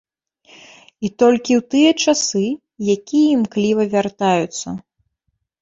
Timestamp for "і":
1.07-1.11